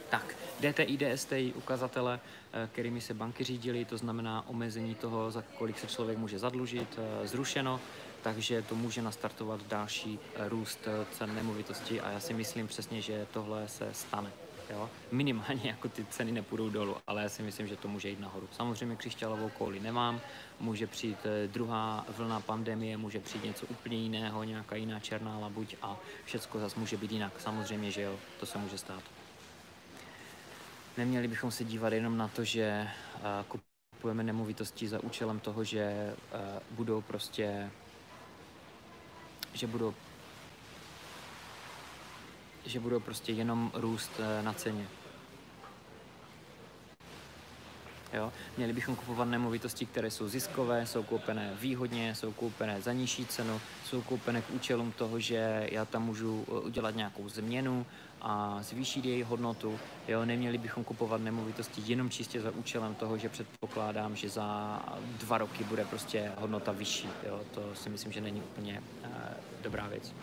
Tak, 0.09 0.35
DTI, 0.59 0.97
DSTI, 0.97 1.53
ukazatele, 1.55 2.19
eh, 2.53 2.69
kterými 2.71 3.01
se 3.01 3.13
banky 3.13 3.43
řídily, 3.43 3.85
to 3.85 3.97
znamená 3.97 4.47
omezení 4.47 4.95
toho, 4.95 5.31
za 5.31 5.41
kolik 5.41 5.79
se 5.79 5.87
člověk 5.87 6.17
může 6.17 6.39
zadlužit, 6.39 6.99
eh, 6.99 7.27
zrušeno, 7.27 7.79
takže 8.23 8.61
to 8.61 8.75
může 8.75 9.01
nastartovat 9.01 9.67
další 9.67 10.19
eh, 10.35 10.49
růst 10.49 10.79
cen 11.11 11.35
nemovitosti 11.35 12.01
a 12.01 12.11
já 12.11 12.19
si 12.19 12.33
myslím 12.33 12.67
přesně, 12.67 13.01
že 13.01 13.27
tohle 13.33 13.67
se 13.67 13.93
stane. 13.93 14.31
Jo? 14.69 14.89
Minimálně 15.11 15.69
jako 15.69 15.89
ty 15.89 16.05
ceny 16.05 16.31
nepůjdou 16.31 16.69
dolů, 16.69 16.95
ale 17.07 17.23
já 17.23 17.29
si 17.29 17.43
myslím, 17.43 17.67
že 17.67 17.75
to 17.75 17.87
může 17.87 18.09
jít 18.09 18.19
nahoru. 18.19 18.47
Samozřejmě 18.51 18.95
křišťálovou 18.95 19.49
kouli 19.49 19.79
nemám, 19.79 20.21
může 20.59 20.87
přijít 20.87 21.17
druhá 21.47 22.05
vlna 22.17 22.39
pandemie, 22.39 22.97
může 22.97 23.19
přijít 23.19 23.45
něco 23.45 23.65
úplně 23.65 23.97
jiného, 23.97 24.43
nějaká 24.43 24.75
jiná 24.75 24.99
černá 24.99 25.39
labuť 25.39 25.75
a 25.81 25.97
všechno 26.25 26.59
zase 26.59 26.79
může 26.79 26.97
být 26.97 27.11
jinak. 27.11 27.33
Samozřejmě, 27.37 27.91
že 27.91 28.01
jo, 28.01 28.15
to 28.39 28.45
se 28.45 28.57
může 28.57 28.77
stát. 28.77 29.14
Neměli 30.97 31.27
bychom 31.27 31.51
se 31.51 31.63
dívat 31.63 31.93
jenom 31.93 32.17
na 32.17 32.27
to, 32.27 32.43
že 32.43 32.61
eh, 32.61 33.45
kupujeme 33.91 34.23
nemovitosti 34.23 34.87
za 34.87 35.03
účelem 35.03 35.39
toho, 35.39 35.63
že 35.63 35.81
eh, 35.81 36.15
budou 36.71 37.01
prostě, 37.01 37.71
že 39.53 39.67
budou 39.67 39.93
že 42.65 42.79
budou 42.79 42.99
prostě 42.99 43.31
jenom 43.31 43.71
růst 43.73 44.11
eh, 44.19 44.43
na 44.43 44.53
ceně. 44.53 44.87
Jo? 48.15 48.33
Měli 48.57 48.73
bychom 48.73 48.95
kupovat 48.95 49.27
nemovitosti, 49.27 49.85
které 49.85 50.11
jsou 50.11 50.27
ziskové, 50.27 50.85
jsou 50.85 51.03
koupené 51.03 51.53
výhodně, 51.61 52.15
jsou 52.15 52.31
koupené 52.31 52.81
za 52.81 52.93
nižší 52.93 53.25
cenu, 53.25 53.61
jsou 53.85 54.01
koupené 54.01 54.41
k 54.41 54.51
účelům 54.51 54.91
toho, 54.91 55.19
že 55.19 55.67
já 55.71 55.85
tam 55.85 56.05
můžu 56.05 56.41
udělat 56.41 56.95
nějakou 56.95 57.29
změnu, 57.29 57.85
a 58.21 58.57
zvýšit 58.61 59.05
její 59.05 59.23
hodnotu. 59.23 59.79
Jo, 60.07 60.25
neměli 60.25 60.57
bychom 60.57 60.83
kupovat 60.83 61.21
nemovitosti 61.21 61.81
jenom 61.85 62.09
čistě 62.09 62.41
za 62.41 62.51
účelem 62.51 62.95
toho, 62.95 63.17
že 63.17 63.29
předpokládám, 63.29 64.15
že 64.15 64.29
za 64.29 64.79
dva 65.19 65.37
roky 65.37 65.63
bude 65.63 65.85
prostě 65.85 66.31
hodnota 66.37 66.71
vyšší. 66.71 67.09
Jo, 67.27 67.41
to 67.53 67.75
si 67.75 67.89
myslím, 67.89 68.11
že 68.11 68.21
není 68.21 68.41
úplně 68.41 68.81
uh, 69.05 69.11
dobrá 69.61 69.87
věc. 69.87 70.13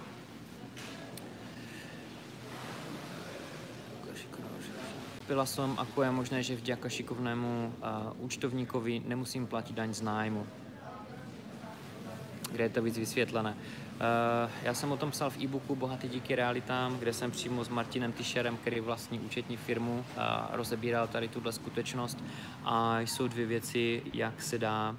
Byla 5.22 5.46
som, 5.46 5.78
ako 5.78 6.02
je 6.02 6.10
možné, 6.10 6.38
že 6.42 6.58
vďaka 6.58 6.88
šikovnému 6.88 7.72
účtovníkovi 8.18 9.06
nemusím 9.06 9.46
platit 9.46 9.72
daň 9.72 9.94
z 9.94 10.02
nájmu. 10.02 10.46
Kde 12.52 12.64
je 12.64 12.68
to 12.68 12.82
víc 12.82 12.98
vysvětlené? 12.98 13.56
Já 14.62 14.74
jsem 14.74 14.92
o 14.92 14.96
tom 14.96 15.10
psal 15.10 15.30
v 15.30 15.38
e-booku 15.46 15.76
Bohatý 15.76 16.08
díky 16.08 16.34
realitám, 16.34 16.98
kde 16.98 17.12
jsem 17.12 17.30
přímo 17.30 17.64
s 17.64 17.68
Martinem 17.68 18.12
Tischerem, 18.12 18.56
který 18.56 18.80
vlastní 18.80 19.20
účetní 19.20 19.56
firmu, 19.56 20.04
rozebíral 20.50 21.08
tady 21.08 21.28
tuhle 21.28 21.52
skutečnost. 21.52 22.18
A 22.64 23.00
jsou 23.00 23.28
dvě 23.28 23.46
věci, 23.46 24.02
jak 24.12 24.42
se 24.42 24.58
dá 24.58 24.96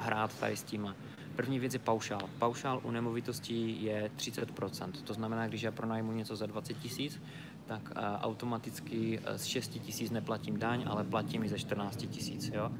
hrát 0.00 0.34
tady 0.38 0.56
s 0.56 0.62
tím. 0.62 0.94
První 1.36 1.58
věc 1.58 1.72
je 1.74 1.78
paušál. 1.78 2.28
Paušál 2.38 2.80
u 2.84 2.90
nemovitostí 2.90 3.84
je 3.84 4.10
30%. 4.16 4.92
To 5.04 5.14
znamená, 5.14 5.48
když 5.48 5.62
já 5.62 5.70
pronajmu 5.70 6.12
něco 6.12 6.36
za 6.36 6.46
20 6.46 6.74
tisíc, 6.74 7.20
tak 7.70 7.90
uh, 7.96 8.02
automaticky 8.02 9.18
uh, 9.18 9.36
z 9.36 9.44
6 9.44 9.68
tisíc 9.68 10.10
neplatím 10.10 10.58
daň, 10.58 10.84
ale 10.86 11.04
platím 11.04 11.44
i 11.44 11.48
ze 11.48 11.58
14 11.58 11.96
tisíc. 11.96 12.50
Uh, 12.50 12.72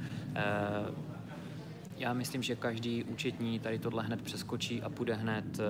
já 1.97 2.13
myslím, 2.13 2.43
že 2.43 2.57
každý 2.57 3.05
účetní 3.05 3.61
tady 3.61 3.79
tohle 3.79 4.03
hned 4.03 4.23
přeskočí 4.23 4.83
a 4.83 4.89
půjde 4.89 5.15
hned 5.15 5.61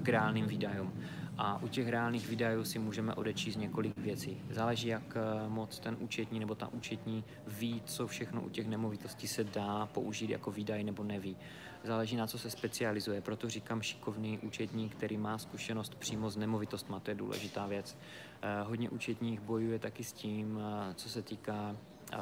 k 0.00 0.08
reálným 0.08 0.46
výdajům. 0.46 0.92
A 1.38 1.62
u 1.62 1.68
těch 1.68 1.88
reálných 1.88 2.28
výdajů 2.28 2.64
si 2.64 2.78
můžeme 2.78 3.14
odečíst 3.14 3.56
několik 3.56 3.98
věcí. 3.98 4.36
Záleží, 4.50 4.88
jak 4.88 5.16
moc 5.48 5.78
ten 5.78 5.96
účetní 6.00 6.40
nebo 6.40 6.54
ta 6.54 6.68
účetní 6.72 7.24
ví, 7.46 7.82
co 7.84 8.06
všechno 8.06 8.42
u 8.42 8.48
těch 8.48 8.68
nemovitostí 8.68 9.28
se 9.28 9.44
dá 9.44 9.86
použít 9.86 10.30
jako 10.30 10.50
výdaj 10.50 10.84
nebo 10.84 11.04
neví 11.04 11.36
záleží 11.84 12.16
na 12.16 12.26
co 12.26 12.38
se 12.38 12.50
specializuje. 12.50 13.20
Proto 13.20 13.50
říkám 13.50 13.82
šikovný 13.82 14.38
účetní, 14.38 14.88
který 14.88 15.16
má 15.16 15.38
zkušenost 15.38 15.94
přímo 15.94 16.30
s 16.30 16.36
nemovitostma, 16.36 17.00
to 17.00 17.10
je 17.10 17.14
důležitá 17.14 17.66
věc. 17.66 17.96
Eh, 18.42 18.62
hodně 18.62 18.90
účetních 18.90 19.40
bojuje 19.40 19.78
taky 19.78 20.04
s 20.04 20.12
tím, 20.12 20.60
eh, 20.62 20.94
co 20.94 21.08
se 21.08 21.22
týká 21.22 21.76
eh, 22.12 22.18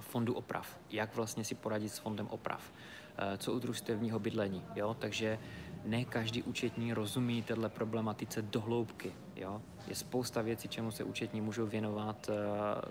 fondu 0.00 0.34
oprav. 0.34 0.78
Jak 0.90 1.14
vlastně 1.14 1.44
si 1.44 1.54
poradit 1.54 1.88
s 1.88 1.98
fondem 1.98 2.26
oprav. 2.26 2.72
Co 3.38 3.52
u 3.52 3.58
družstevního 3.58 4.18
bydlení. 4.18 4.62
Jo? 4.74 4.96
Takže 4.98 5.38
ne 5.84 6.04
každý 6.04 6.42
účetní 6.42 6.92
rozumí 6.92 7.42
této 7.42 7.68
problematice 7.68 8.42
do 8.42 8.60
hloubky. 8.60 9.12
Jo? 9.36 9.62
Je 9.86 9.94
spousta 9.94 10.42
věcí, 10.42 10.68
čemu 10.68 10.90
se 10.90 11.04
účetní 11.04 11.40
můžou 11.40 11.66
věnovat, 11.66 12.30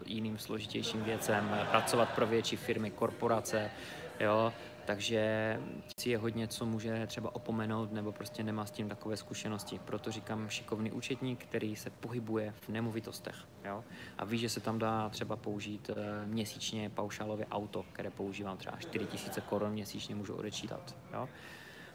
jiným 0.05 0.38
složitějším 0.38 1.03
věcem, 1.03 1.57
pracovat 1.72 2.10
pro 2.10 2.27
větší 2.27 2.55
firmy, 2.55 2.91
korporace, 2.91 3.72
jo, 4.20 4.54
takže 4.86 5.60
si 6.00 6.10
je 6.10 6.18
hodně, 6.18 6.48
co 6.48 6.66
může 6.66 7.08
třeba 7.08 7.36
opomenout 7.36 7.92
nebo 7.92 8.12
prostě 8.12 8.44
nemá 8.44 8.66
s 8.66 8.72
tím 8.72 8.90
takové 8.90 9.18
zkušenosti. 9.18 9.80
Proto 9.80 10.12
říkám 10.12 10.50
šikovný 10.50 10.92
účetník, 10.92 11.46
který 11.46 11.76
se 11.76 11.90
pohybuje 11.90 12.54
v 12.62 12.70
nemovitostech 12.70 13.36
jo? 13.66 13.84
a 14.18 14.26
ví, 14.26 14.38
že 14.38 14.50
se 14.50 14.60
tam 14.60 14.80
dá 14.80 15.10
třeba 15.10 15.36
použít 15.36 15.90
eh, 15.90 16.26
měsíčně 16.26 16.90
paušálově 16.90 17.46
auto, 17.46 17.86
které 17.94 18.10
používám 18.10 18.58
třeba 18.58 18.78
4000 18.78 19.42
korun 19.42 19.72
měsíčně 19.72 20.16
můžu 20.16 20.36
odečítat. 20.36 20.96
Jo? 21.14 21.30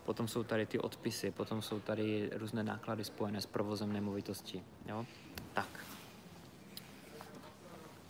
Potom 0.05 0.29
jsou 0.29 0.43
tady 0.45 0.67
ty 0.67 0.79
odpisy, 0.79 1.31
potom 1.31 1.63
jsou 1.63 1.81
tady 1.81 2.31
různé 2.33 2.63
náklady 2.63 3.05
spojené 3.05 3.41
s 3.41 3.47
provozem 3.47 3.93
nemovitosti. 3.93 4.63
Jo? 4.87 5.07
Tak. 5.55 5.69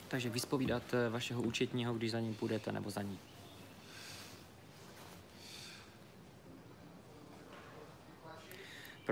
Takže 0.09 0.31
vyspovídat 0.31 0.83
eh, 0.95 1.09
vašeho 1.09 1.42
účetního, 1.42 1.95
když 1.95 2.11
za 2.11 2.21
ním 2.21 2.35
půjdete 2.35 2.73
nebo 2.73 2.90
za 2.90 3.02
ní. 3.02 3.19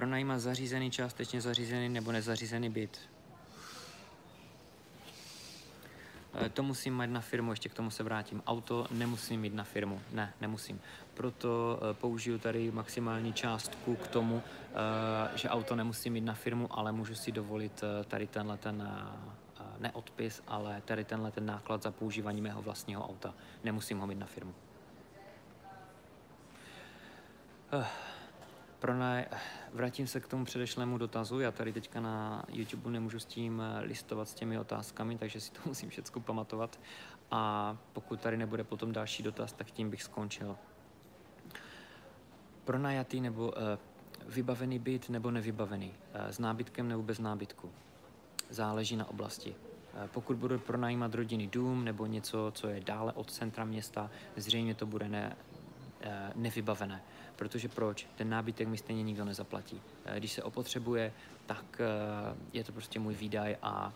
Pronajímat 0.00 0.40
zařízený, 0.40 0.90
částečně 0.90 1.40
zařízený 1.40 1.88
nebo 1.88 2.12
nezařízený 2.12 2.70
byt. 2.70 2.98
E, 6.44 6.48
to 6.48 6.62
musím 6.62 6.98
mít 6.98 7.10
na 7.10 7.20
firmu, 7.20 7.52
ještě 7.52 7.68
k 7.68 7.74
tomu 7.74 7.90
se 7.90 8.02
vrátím. 8.02 8.42
Auto 8.46 8.86
nemusím 8.90 9.40
mít 9.40 9.54
na 9.54 9.64
firmu, 9.64 10.00
ne, 10.12 10.34
nemusím. 10.40 10.80
Proto 11.14 11.80
e, 11.82 11.94
použiju 11.94 12.38
tady 12.38 12.70
maximální 12.70 13.32
částku 13.32 13.96
k 13.96 14.08
tomu, 14.08 14.42
e, 14.42 15.38
že 15.38 15.48
auto 15.48 15.76
nemusím 15.76 16.12
mít 16.12 16.24
na 16.24 16.34
firmu, 16.34 16.68
ale 16.70 16.92
můžu 16.92 17.14
si 17.14 17.32
dovolit 17.32 17.84
tady 18.08 18.26
tenhle 18.26 18.56
ten 18.56 18.88
neodpis, 19.78 20.42
ale 20.46 20.82
tady 20.84 21.04
tenhle 21.04 21.30
ten 21.30 21.46
náklad 21.46 21.82
za 21.82 21.90
používání 21.90 22.40
mého 22.40 22.62
vlastního 22.62 23.08
auta. 23.08 23.34
Nemusím 23.64 23.98
ho 23.98 24.06
mít 24.06 24.18
na 24.18 24.26
firmu. 24.26 24.54
Pronaj... 28.80 29.24
Vrátím 29.72 30.06
se 30.06 30.20
k 30.20 30.28
tomu 30.28 30.44
předešlému 30.44 30.98
dotazu. 30.98 31.40
Já 31.40 31.52
tady 31.52 31.72
teďka 31.72 32.00
na 32.00 32.44
YouTube 32.48 32.90
nemůžu 32.90 33.18
s 33.18 33.24
tím 33.24 33.60
eh, 33.60 33.80
listovat 33.80 34.28
s 34.28 34.34
těmi 34.34 34.58
otázkami, 34.58 35.18
takže 35.18 35.40
si 35.40 35.52
to 35.52 35.60
musím 35.66 35.90
všechno 35.90 36.20
pamatovat. 36.20 36.80
A 37.30 37.76
pokud 37.92 38.20
tady 38.20 38.36
nebude 38.36 38.64
potom 38.64 38.92
další 38.92 39.22
dotaz, 39.22 39.52
tak 39.52 39.70
tím 39.70 39.90
bych 39.90 40.02
skončil. 40.02 40.56
Pronajatý 42.64 43.20
nebo 43.20 43.48
uh, 43.48 43.54
vybavený 44.34 44.78
byt 44.78 45.08
nebo 45.08 45.30
nevybavený, 45.30 45.88
uh, 45.88 46.30
s 46.30 46.38
nábytkem 46.38 46.88
nebo 46.88 47.02
bez 47.02 47.18
nábytku. 47.18 47.70
Záleží 48.50 48.96
na 48.96 49.08
oblasti. 49.08 49.54
Pokud 50.06 50.36
budu 50.36 50.58
pronajímat 50.58 51.14
rodinný 51.14 51.46
dům 51.46 51.84
nebo 51.84 52.06
něco, 52.06 52.52
co 52.54 52.68
je 52.68 52.80
dále 52.80 53.12
od 53.12 53.30
centra 53.30 53.64
města, 53.64 54.10
zřejmě 54.36 54.74
to 54.74 54.86
bude 54.86 55.08
ne, 55.08 55.36
nevybavené. 56.34 57.02
Protože 57.40 57.68
proč? 57.68 58.06
Ten 58.16 58.28
nábytek 58.28 58.68
mi 58.68 58.76
stejně 58.76 59.02
nikdo 59.02 59.24
nezaplatí. 59.24 59.80
Eh, 60.04 60.18
když 60.18 60.32
se 60.32 60.42
opotřebuje, 60.42 61.12
tak 61.46 61.80
eh, 61.80 62.36
je 62.52 62.64
to 62.64 62.72
prostě 62.72 62.98
můj 62.98 63.14
výdaj 63.14 63.56
a 63.62 63.92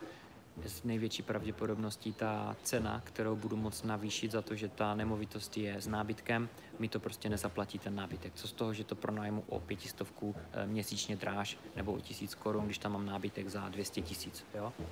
s 0.66 0.82
největší 0.82 1.22
pravděpodobností 1.22 2.12
ta 2.12 2.56
cena, 2.62 3.02
kterou 3.04 3.36
budu 3.36 3.56
moct 3.56 3.84
navýšit 3.84 4.32
za 4.32 4.42
to, 4.42 4.54
že 4.54 4.68
ta 4.68 4.94
nemovitost 4.94 5.56
je 5.56 5.74
s 5.74 5.86
nábytkem, 5.86 6.48
mi 6.78 6.88
to 6.88 7.00
prostě 7.00 7.28
nezaplatí 7.28 7.78
ten 7.78 7.94
nábytek. 7.94 8.32
Co 8.34 8.48
z 8.48 8.52
toho, 8.52 8.74
že 8.74 8.84
to 8.84 8.94
pronájmu 8.94 9.44
o 9.48 9.60
pětistovku 9.60 10.34
eh, 10.52 10.66
měsíčně 10.66 11.16
dráž 11.16 11.58
nebo 11.76 11.92
o 11.92 12.00
tisíc 12.00 12.34
korun, 12.34 12.64
když 12.64 12.78
tam 12.78 12.92
mám 12.92 13.06
nábytek 13.06 13.48
za 13.48 13.68
200 13.68 14.00
tisíc. 14.00 14.44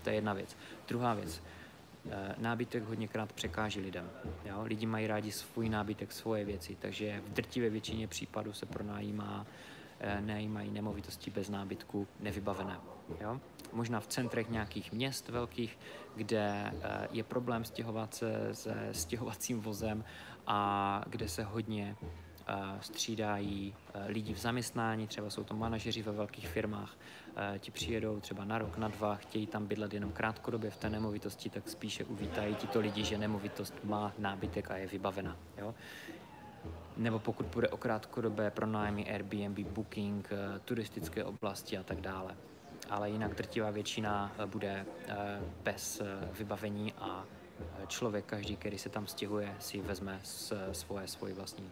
To 0.03 0.11
je 0.11 0.15
jedna 0.15 0.33
věc. 0.33 0.57
Druhá 0.89 1.15
věc. 1.15 1.43
Eh, 2.11 2.35
nábytek 2.39 2.85
hodněkrát 2.85 3.33
překáží 3.33 3.81
lidem. 3.81 4.11
Jo? 4.45 4.63
Lidi 4.63 4.87
mají 4.87 5.07
rádi 5.07 5.33
svůj 5.33 5.69
nábytek, 5.69 6.13
svoje 6.13 6.45
věci, 6.45 6.77
takže 6.81 7.23
v 7.27 7.33
drtivé 7.33 7.71
většině 7.71 8.09
případů 8.09 8.53
se 8.53 8.67
pronajímá, 8.67 9.47
eh, 10.01 10.21
nejímají 10.21 10.71
nemovitosti 10.71 11.31
bez 11.31 11.49
nábytku 11.49 12.09
nevybavené. 12.21 12.81
Jo? 13.21 13.41
Možná 13.73 14.01
v 14.01 14.07
centrech 14.07 14.51
nějakých 14.51 14.93
měst 14.93 15.29
velkých, 15.29 15.79
kde 16.17 16.73
eh, 16.83 17.09
je 17.11 17.25
problém 17.25 17.65
stěhovat 17.65 18.15
se 18.15 18.55
se 18.55 18.89
stěhovacím 18.93 19.61
vozem 19.61 20.05
a 20.47 21.05
kde 21.09 21.29
se 21.29 21.43
hodně 21.43 21.97
střídají 22.81 23.75
lidi 24.07 24.35
v 24.35 24.39
zaměstnání, 24.39 25.07
třeba 25.07 25.31
jsou 25.31 25.45
to 25.45 25.55
manažeři 25.55 26.03
ve 26.03 26.13
velkých 26.13 26.49
firmách, 26.49 26.97
ti 27.59 27.71
přijedou 27.71 28.21
třeba 28.21 28.45
na 28.45 28.59
rok, 28.59 28.79
na 28.79 28.89
dva, 28.89 29.15
chtějí 29.17 29.47
tam 29.47 29.67
bydlet 29.67 29.95
jenom 29.95 30.13
krátkodobě 30.13 30.71
v 30.71 30.77
té 30.77 30.91
nemovitosti, 30.91 31.51
tak 31.51 31.69
spíše 31.69 32.05
uvítají 32.05 32.55
tito 32.55 32.81
lidi, 32.81 33.05
že 33.05 33.19
nemovitost 33.19 33.75
má 33.85 34.13
nábytek 34.19 34.71
a 34.71 34.77
je 34.77 34.87
vybavena. 34.87 35.37
Jo? 35.59 35.75
Nebo 36.97 37.19
pokud 37.19 37.47
bude 37.47 37.69
o 37.69 37.77
krátkodobé 37.77 38.51
pronájmy 38.51 39.11
Airbnb, 39.11 39.59
booking, 39.59 40.31
turistické 40.65 41.25
oblasti 41.25 41.79
a 41.79 41.83
tak 41.83 42.01
dále. 42.01 42.37
Ale 42.91 43.11
jinak 43.11 43.35
drtivá 43.35 43.71
většina 43.71 44.33
bude 44.47 44.87
bez 45.63 46.03
vybavení 46.39 46.93
a 46.93 47.25
člověk, 47.87 48.25
každý, 48.25 48.57
který 48.57 48.79
se 48.79 48.89
tam 48.89 49.07
stěhuje, 49.07 49.57
si 49.59 49.81
vezme 49.81 50.21
svoje, 50.73 51.09
svoje 51.09 51.35
vlastní 51.35 51.71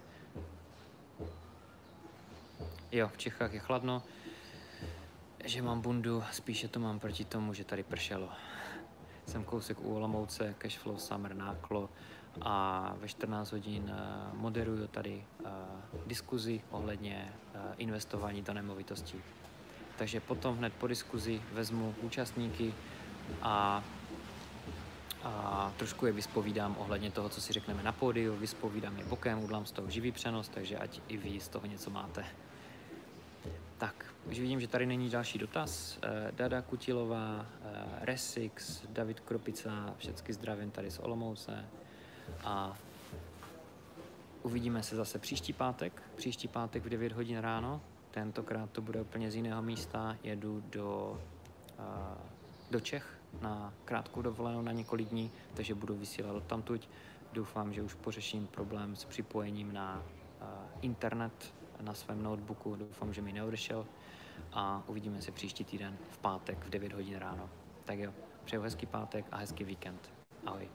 Jo, 2.92 3.09
v 3.09 3.16
Čechách 3.16 3.53
je 3.53 3.61
chladno, 3.61 4.03
že 5.44 5.62
mám 5.62 5.81
bundu, 5.81 6.24
spíše 6.33 6.68
to 6.68 6.81
mám 6.81 6.98
proti 6.98 7.24
tomu, 7.24 7.55
že 7.55 7.64
tady 7.64 7.83
pršelo. 7.83 8.29
Jsem 9.26 9.44
kousek 9.44 9.81
u 9.81 9.94
Olomouce, 9.94 10.55
Cashflow 10.59 10.98
Summer 10.98 11.35
náklo 11.35 11.90
a 12.40 12.94
ve 13.00 13.09
14 13.09 13.53
hodin 13.53 13.87
eh, 13.94 14.03
moderuju 14.33 14.87
tady 14.87 15.24
uh, 15.40 15.46
diskuzi 16.07 16.61
ohledně 16.70 17.33
uh, 17.55 17.61
investování 17.79 18.42
do 18.42 18.53
nemovitostí. 18.53 19.22
Takže 19.96 20.20
potom 20.20 20.57
hned 20.57 20.72
po 20.72 20.87
diskuzi 20.87 21.42
vezmu 21.53 21.94
účastníky 22.03 22.74
a, 23.42 23.85
a 25.22 25.72
trošku 25.76 26.07
je 26.07 26.12
vyspovídám 26.12 26.76
ohledně 26.79 27.11
toho, 27.11 27.29
co 27.29 27.40
si 27.40 27.53
řekneme 27.53 27.83
na 27.83 27.92
pódiu, 27.92 28.37
vyspovídám 28.37 28.98
je 28.98 29.05
bokem, 29.05 29.44
udělám 29.44 29.66
z 29.66 29.72
toho 29.72 29.90
živý 29.90 30.12
přenos, 30.12 30.48
takže 30.48 30.79
ať 30.79 31.00
i 31.09 31.16
vy 31.16 31.40
z 31.40 31.48
toho 31.48 31.66
něco 31.66 31.90
máte. 31.90 32.49
Tak, 33.80 34.14
už 34.30 34.38
vidím, 34.40 34.60
že 34.60 34.68
tady 34.68 34.86
není 34.86 35.10
další 35.10 35.38
dotaz. 35.38 35.98
Eh, 36.02 36.32
Dada 36.32 36.62
Kutilová, 36.62 37.46
eh, 37.62 37.84
Resix, 38.00 38.82
David 38.88 39.20
Kropica, 39.20 39.94
všechny 39.98 40.34
zdravím 40.34 40.70
tady 40.70 40.90
z 40.90 40.98
Olomouce. 40.98 41.64
A 42.44 42.76
uvidíme 44.42 44.82
se 44.82 44.96
zase 44.96 45.18
příští 45.18 45.52
pátek. 45.52 46.02
Příští 46.14 46.48
pátek 46.48 46.84
v 46.84 46.88
9 46.88 47.12
hodin 47.12 47.38
ráno. 47.38 47.80
Tentokrát 48.10 48.70
to 48.70 48.80
bude 48.80 49.00
úplně 49.00 49.30
z 49.30 49.34
jiného 49.34 49.62
místa. 49.62 50.16
Jedu 50.22 50.62
do, 50.70 51.20
eh, 51.78 51.82
do 52.70 52.80
Čech 52.80 53.20
na 53.40 53.74
krátkou 53.84 54.22
dovolenou 54.22 54.62
na 54.62 54.72
několik 54.72 55.08
dní, 55.08 55.30
takže 55.54 55.74
budu 55.74 55.96
vysílat 55.96 56.44
tamtuť. 56.44 56.88
Doufám, 57.32 57.72
že 57.72 57.82
už 57.82 57.94
pořeším 57.94 58.46
problém 58.46 58.96
s 58.96 59.04
připojením 59.04 59.72
na 59.72 60.02
internet 60.80 61.60
na 61.82 61.94
svém 61.94 62.22
notebooku. 62.22 62.76
Doufám, 62.76 63.12
že 63.12 63.22
mi 63.22 63.32
neodešel 63.32 63.86
a 64.52 64.82
uvidíme 64.86 65.22
se 65.22 65.32
příští 65.32 65.64
týden 65.64 65.98
v 66.10 66.18
pátek 66.18 66.64
v 66.64 66.70
9 66.70 66.92
hodin 66.92 67.16
ráno. 67.16 67.50
Tak 67.84 67.98
jo, 67.98 68.12
přeju 68.44 68.62
hezký 68.62 68.86
pátek 68.86 69.26
a 69.32 69.36
hezký 69.36 69.64
víkend. 69.64 70.12
Ahoj. 70.46 70.68